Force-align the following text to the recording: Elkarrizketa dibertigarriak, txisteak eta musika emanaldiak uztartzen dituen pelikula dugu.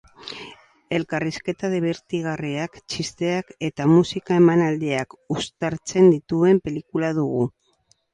Elkarrizketa 0.99 1.67
dibertigarriak, 1.73 2.79
txisteak 2.93 3.51
eta 3.67 3.87
musika 3.91 4.37
emanaldiak 4.41 5.13
uztartzen 5.37 6.09
dituen 6.15 6.63
pelikula 6.65 7.13
dugu. 7.19 7.45